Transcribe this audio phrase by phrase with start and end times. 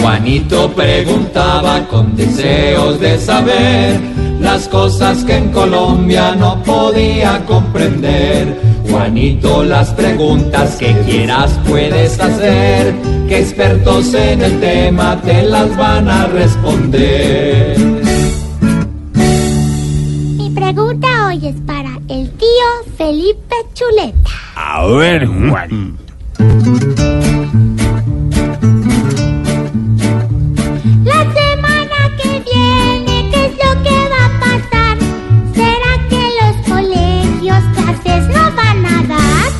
[0.00, 4.00] Juanito preguntaba con deseos de saber
[4.40, 8.60] las cosas que en Colombia no podía comprender.
[8.90, 12.94] Juanito, las preguntas que quieras puedes hacer,
[13.28, 17.69] que expertos en el tema te las van a responder.
[25.00, 25.96] Ver, Juan.
[31.04, 34.98] La semana que viene, ¿qué es lo que va a pasar?
[35.54, 39.50] ¿Será que los colegios clases no van a dar?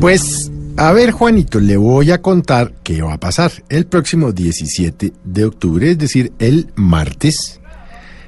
[0.00, 3.52] Pues, a ver, Juanito, le voy a contar qué va a pasar.
[3.70, 7.58] El próximo 17 de octubre, es decir, el martes,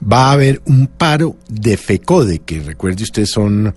[0.00, 3.74] va a haber un paro de FECODE, que recuerde usted son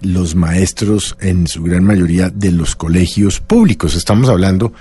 [0.00, 3.94] los maestros en su gran mayoría de los colegios públicos.
[3.94, 4.72] Estamos hablando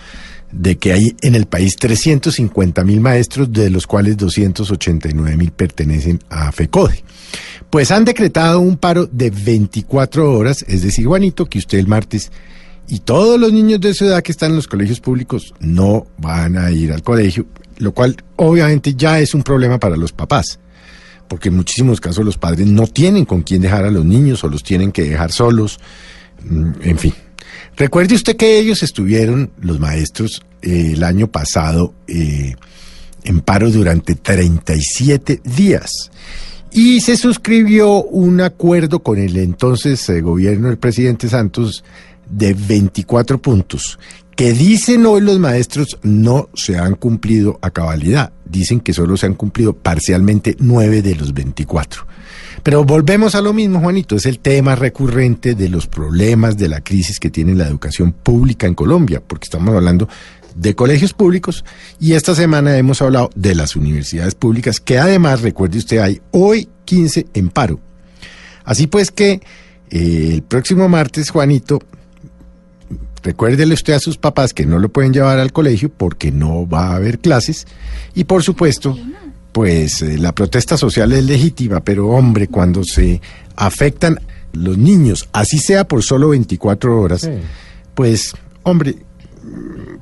[0.51, 6.19] de que hay en el país 350 mil maestros, de los cuales 289 mil pertenecen
[6.29, 7.03] a FECODE.
[7.69, 12.31] Pues han decretado un paro de 24 horas, es decir, Juanito, que usted el martes
[12.87, 16.57] y todos los niños de su edad que están en los colegios públicos no van
[16.57, 17.45] a ir al colegio,
[17.77, 20.59] lo cual obviamente ya es un problema para los papás,
[21.29, 24.49] porque en muchísimos casos los padres no tienen con quién dejar a los niños o
[24.49, 25.79] los tienen que dejar solos,
[26.43, 27.13] mm, en fin.
[27.77, 32.55] Recuerde usted que ellos estuvieron, los maestros, eh, el año pasado eh,
[33.23, 36.11] en paro durante 37 días.
[36.71, 41.83] Y se suscribió un acuerdo con el entonces eh, gobierno del presidente Santos
[42.29, 43.97] de 24 puntos
[44.39, 48.31] que dicen hoy los maestros no se han cumplido a cabalidad.
[48.45, 52.07] Dicen que solo se han cumplido parcialmente 9 de los 24.
[52.63, 56.79] Pero volvemos a lo mismo, Juanito, es el tema recurrente de los problemas de la
[56.79, 60.07] crisis que tiene la educación pública en Colombia, porque estamos hablando
[60.55, 61.65] de colegios públicos
[61.99, 66.69] y esta semana hemos hablado de las universidades públicas, que además, recuerde usted, hay hoy
[66.85, 67.81] 15 en paro.
[68.63, 69.41] Así pues que
[69.89, 71.81] eh, el próximo martes, Juanito,
[73.23, 76.87] recuérdele usted a sus papás que no lo pueden llevar al colegio porque no va
[76.87, 77.67] a haber clases
[78.13, 78.97] y por supuesto
[79.51, 83.21] pues eh, la protesta social es legítima, pero hombre, cuando se
[83.55, 84.19] afectan
[84.53, 87.29] los niños, así sea por solo 24 horas,
[87.93, 88.97] pues hombre,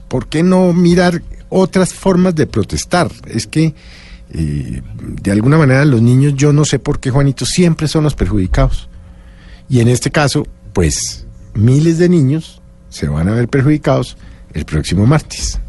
[0.07, 3.09] ¿por qué no mirar otras formas de protestar?
[3.27, 3.73] Es que
[4.31, 8.16] eh, de alguna manera los niños, yo no sé por qué, Juanito, siempre son los
[8.16, 8.89] perjudicados.
[9.69, 14.18] Y en este caso, pues miles de niños se van a ver perjudicados
[14.53, 15.59] el próximo martes.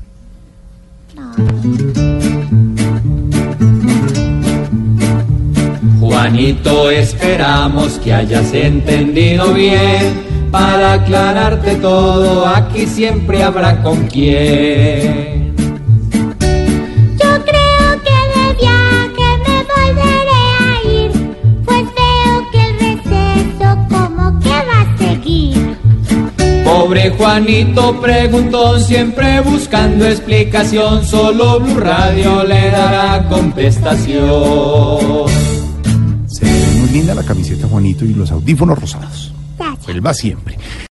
[6.01, 10.27] Juanito, esperamos que hayas entendido bien.
[10.51, 15.48] Para aclararte todo, aquí siempre habrá con quién.
[26.99, 35.29] Pobre Juanito preguntó siempre buscando explicación, solo Blue Radio le dará contestación.
[36.27, 39.33] Se ve muy linda la camiseta, Juanito, y los audífonos rosados.
[39.87, 40.59] Él va siempre.